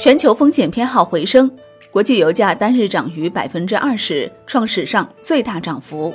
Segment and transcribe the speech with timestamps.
[0.00, 1.54] 全球风险偏好回升，
[1.90, 6.10] 国际油价单日涨逾百分之二十，创史上最大涨幅。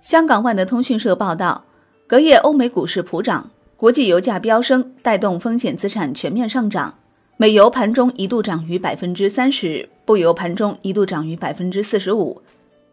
[0.00, 1.62] 香港万德通讯社报道，
[2.06, 6.94] 隔夜欧美股市普涨，国际油价飙升，带动风险资产全面上涨。
[7.36, 12.40] 美油盘中一度涨逾百分之三十，布油盘中一度涨逾百分之四十五，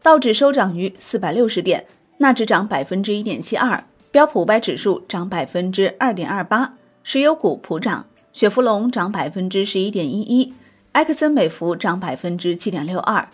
[0.04, 1.86] 道指收涨逾四百六十点，
[2.18, 3.82] 纳指涨百分之一点七二，
[4.12, 6.74] 标普五百指数涨百分之二点二八，
[7.04, 8.06] 石油股普涨。
[8.38, 10.54] 雪佛龙涨百分之十一点一一，
[10.92, 13.28] 埃克森美孚涨百分之七点六二，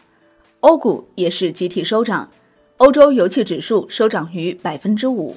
[0.62, 2.30] 欧股也是集体收涨，
[2.78, 5.36] 欧洲油气指数收涨逾百分之五。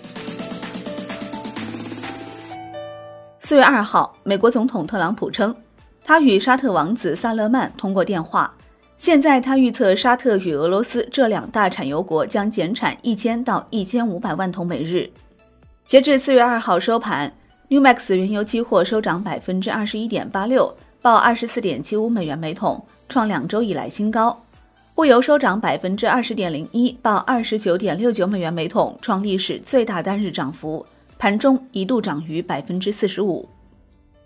[3.40, 5.52] 四月二号，美国总统特朗普称，
[6.04, 8.54] 他与沙特王子萨勒曼通过电话，
[8.96, 15.10] 现在他预测沙特与俄罗斯这两大产油国将减产一千到一千五百万桶每日。
[15.84, 17.35] 截至四月二号收盘。
[17.68, 24.40] New Max 原油期货收涨百分之二十一点八六，报二十四点七五美元每桶，创两周以来新高。
[24.94, 30.86] 布油收涨百分之二十点零一，报二十九点六九美元每桶，创历史最大单日涨幅，
[31.18, 33.48] 盘中一度涨逾百分之四十五。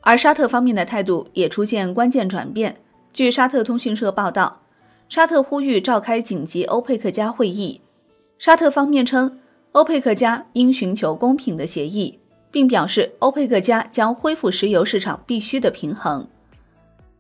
[0.02, 2.77] 而沙特方面的态度也出现关键转变。
[3.10, 4.60] 据沙特通讯社报道，
[5.08, 7.80] 沙特呼吁召开紧急欧佩克加会议。
[8.38, 9.38] 沙特方面称，
[9.72, 12.19] 欧佩克加应寻求公平的协议。
[12.51, 16.27] 并表示，欧佩克家将恢复石油市场必须的平衡，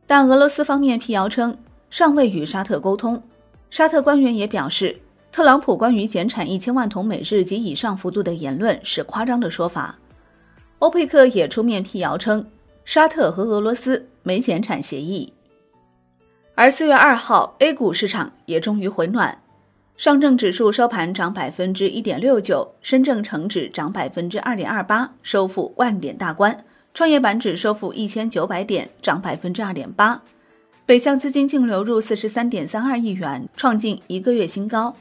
[0.06, 1.56] 但俄罗斯方面辟谣称
[1.88, 3.22] 尚未与沙特沟通。
[3.70, 4.98] 沙特官员也表示，
[5.30, 9.96] 特朗普关于减产一千万桶每日及以上幅度的言论是夸张的说法。
[10.80, 12.44] 欧佩克也出面辟谣称，
[12.84, 15.32] 沙特和俄罗斯没减产协议。
[16.56, 19.40] 而四月二号，A 股市场也终于回暖。
[20.00, 26.64] 上证指数收盘涨百分之一点六九，深证成指涨百分之二点二八，收复万点大关。
[26.94, 30.22] 创业板指收复一千九百点，涨百分之二点八。
[30.86, 34.96] 北向资金净流入四十三点三二亿元，创近一个月新高。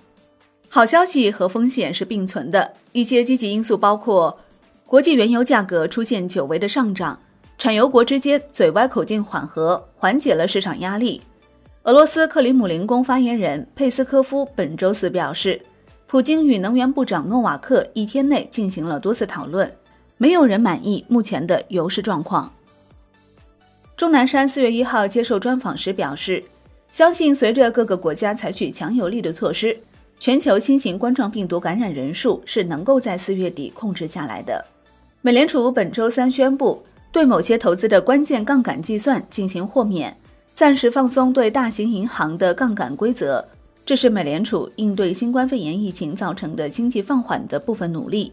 [0.67, 4.38] 好消息和风险是并存的，一些积极因素包括
[4.85, 7.17] 国际原油价格出现久违的上涨，
[7.57, 11.21] 产油国之间嘴歪口径缓和，缓解了市场压力。
[11.84, 15.59] 俄罗斯克里姆林宫发言人佩斯科夫本周四表示，
[16.07, 19.72] 普京与能源部长诺瓦克一天内进行了多次讨论，
[20.18, 22.51] 没有人满意目前的油市状况。
[23.95, 26.44] 钟南山四月一号接受专访时表示，
[26.91, 29.75] 相信随着各个国家采取强有力的措施，
[30.19, 34.63] 全球新型冠状病毒感染人数是能够在四月底控制下来的。
[35.22, 40.13] 美联储本周三宣布对某些投资的关键杠杆计算进行豁免。
[40.59, 43.41] 暂时放松对大型银行的杠杆规则，
[43.85, 48.29] 这是美联储应对新冠肺炎疫情造成的经济放缓的部分努力。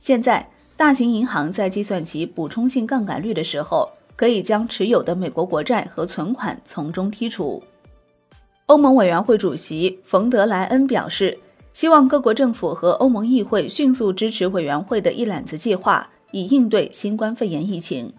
[0.00, 0.44] 现在，
[0.76, 7.62] 大型银行在计算其补充性杠杆率的时候，可以将持有的美国国债和存款从中剔除。
[8.66, 11.38] 欧盟委员会主席冯德莱恩表示，
[11.74, 18.12] 希望各国政府和欧盟议会迅速支持委员会的一揽子计划，以应对新冠肺炎疫情。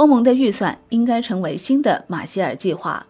[0.00, 3.06] 欧盟的预算应该成为新的马歇尔计划。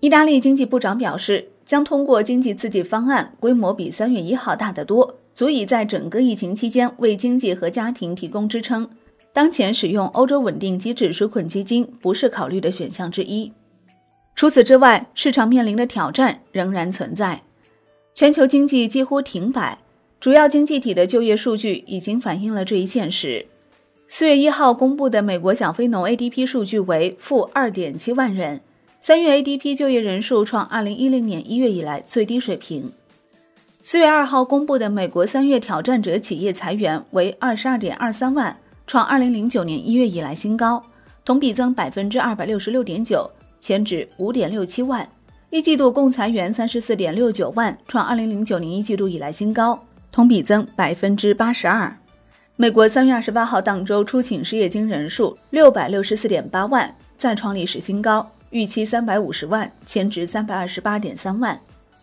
[0.00, 8.90] 意大利经济部长表示，将通过经济刺激方案，规模比三月一号大得多，足以在整个疫情期间为经济和家庭提供支撑。
[9.32, 13.52] 当前使用欧洲稳定机制纾困基金不是考虑的选项之一。
[14.34, 17.40] 除此之外，市场面临的挑战仍然存在。
[18.16, 19.78] 全球经济几乎停摆，
[20.18, 23.46] 主要经济体的就业数据已经反映了这一现实。
[24.12, 28.60] 四月一号公布的美国小非农 ADP 数据为负二点七万人，
[29.00, 32.90] 三月 ADP 就业人数创二零一零年一月以来最低水平。
[33.84, 40.82] 四月二号公布的美国三月挑战者企业裁员为二十二点二三万，创二零零九年一月以来新高，
[41.24, 45.08] 同比增百分之二百六十六点九，前值五点六七万。
[45.50, 51.96] 一季度共裁员三十四点六九万，创二零零九年一季度以来新高，同比增百分之八十二。
[52.60, 61.58] 美国三月二十八号当周出请失业金人数六百六十四点八万，再创历史新高，预期三百五十万，前值三百二十八点三万。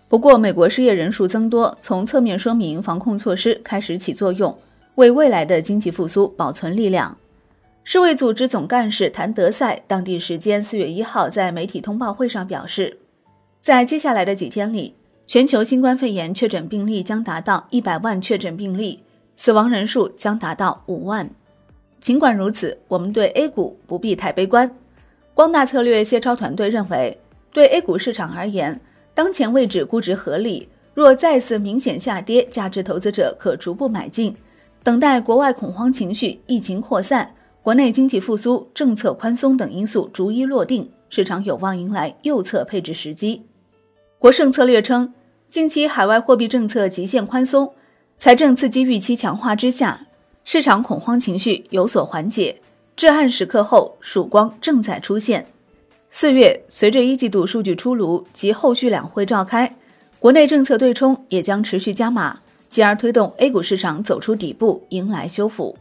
[0.07, 4.57] 不过，美国失业人数增多，从侧面说明防控措施开始起作用，
[4.95, 7.15] 为未来的经济复苏保存力量。
[7.83, 12.97] 世卫组织总干事谭德赛当地时间四月一号在媒体通报会上表示，
[13.61, 14.95] 在接下来的几天里，
[15.27, 19.03] 全球新冠肺炎确诊病例将达到一百万确诊病例。
[19.37, 21.29] 死亡人数将达到五万。
[22.01, 24.69] 尽管如此，我们对 A 股不必太悲观。
[25.33, 27.17] 光大策略谢超团队认为，
[27.53, 28.79] 对 A 股市场而言，
[29.13, 30.67] 当前位置估值合理。
[30.93, 34.35] 若再次明显下跌，价值投资者可逐步买进，
[34.81, 37.31] 等待国外恐慌情绪、疫情扩散、
[37.61, 43.45] 国内经济复苏、政策宽松等因素逐一落定，市场有望迎来右侧配置时机。
[44.17, 45.13] 国盛策略称，
[45.49, 47.71] 近期海外货币政策极限宽松、
[48.19, 50.07] 财政刺激预期强化之下，
[50.43, 52.59] 市场恐慌情绪有所缓解，
[52.95, 55.45] 至暗时刻后曙光正在出现。
[56.09, 59.71] 四月，随着一季度数据出炉及后续两会召开，
[60.17, 65.77] 国内政策对冲也将持续加码，继而推动 A 股市场走出底部，迎来修复。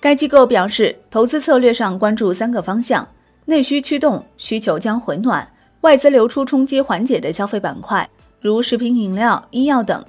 [0.00, 3.06] 该机构表示，投资策略上关注三个方向：
[3.44, 5.46] 内需驱动，需求将回暖；
[5.82, 8.08] 外资流出冲击缓解的消费板块，
[8.40, 10.02] 如食品饮料、医药等；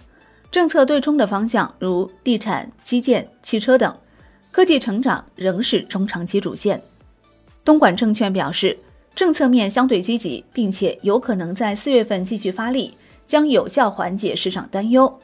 [0.52, 3.90] 政策对冲的方向，如地产、基建、汽车等；
[4.52, 6.82] 科技成长仍是中长期主线。
[7.64, 8.78] 东莞证券表示，
[9.16, 12.94] 政策面相对积极，并且有可能在四月份继续发力，
[13.26, 15.18] 将有效缓解市场担忧。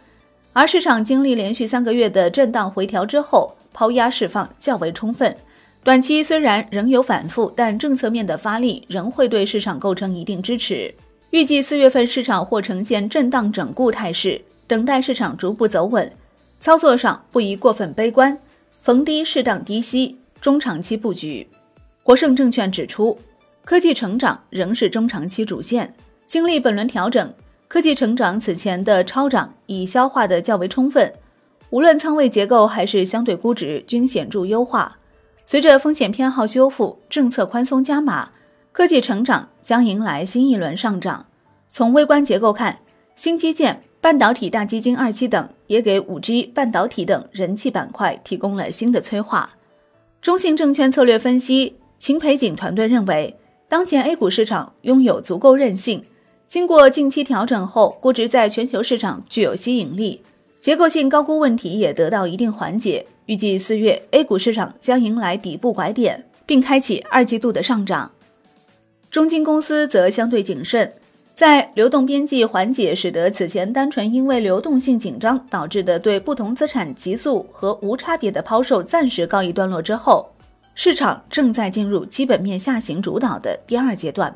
[0.54, 5.36] 而市场经历连续三个月的震荡回调之后，抛压释放较为充分，
[5.84, 10.94] 短期虽然仍有反复，但政策面的发力仍会对市场构成一定支持。
[11.32, 16.12] 预计四月份市场或呈现震荡整固态势，等待市场逐步走稳。
[16.60, 18.38] 操作上不宜过分悲观，
[18.81, 21.48] 逢低适当低吸，中长期布局。
[22.04, 23.18] 国盛证券指出，
[23.64, 25.94] 科技成长仍是中长期主线。
[26.25, 27.34] 经历本轮调整，
[27.68, 31.14] 科技成长此前的超涨已消化的较为充分。
[31.69, 34.98] 无论仓位结构还是相对估值均显著优化。
[35.46, 38.30] 随着风险偏好修复、政策宽松加码，
[38.72, 41.25] 科技成长将迎来新一轮上涨。
[41.69, 42.80] 从微观结构看，
[43.16, 49.50] 新基建、半导体大基金二期等也给五 G、半导体等人气板块提供了新的催化。
[50.21, 53.36] 中信证券策略分析秦培锦团队认为，
[53.68, 56.06] 当前 A 股市场拥有足够韧性，
[56.48, 60.21] 经过近期调整后，估值在全球市场具有吸引力。
[60.62, 68.09] 结构性高估问题也得到一定缓解，预计四月 A 股市场将迎来底部拐点，并开启二季度的上涨。
[69.12, 70.94] 中金公司则相对谨慎，
[71.38, 80.28] 在流动边际缓解使得此前单纯因为流动性紧张导致的对不同资产急速和无差别的抛售暂时告一段落之后，
[80.74, 84.36] 市场正在进入基本面下行主导的第二阶段。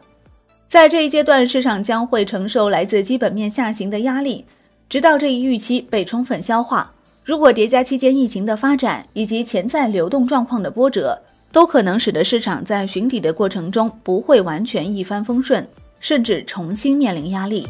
[0.67, 4.45] 在这一阶段，市场将会承受来自基本面下行的压力。
[4.87, 6.91] 直到这一预期被充分消化，
[7.25, 11.19] 如果叠加期间疫情的发展以及潜在流动状况的波折，
[11.51, 15.67] 都可能使得市场在寻底的过程中不会完全一帆风顺，
[16.01, 17.65] 甚至重新面临压力。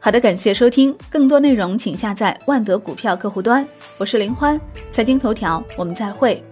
[0.00, 3.64] 好的，感谢收听，更多内容请下载万德股票客户端，
[3.98, 4.58] 我是林欢，
[4.90, 6.42] 财经头条，我们再会。